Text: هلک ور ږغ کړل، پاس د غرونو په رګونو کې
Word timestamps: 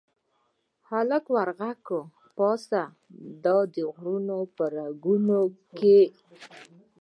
هلک 0.89 1.25
ور 1.33 1.49
ږغ 1.59 1.69
کړل، 1.87 2.05
پاس 2.37 2.61
د 3.43 3.45
غرونو 3.95 4.37
په 4.55 4.63
رګونو 4.75 5.41
کې 5.77 5.99